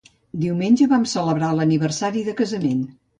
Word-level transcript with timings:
Diumenge 0.43 0.87
vam 0.93 1.05
celebrar 1.11 1.49
l'aniversari 1.57 2.25
de 2.31 2.35
casament. 2.41 2.81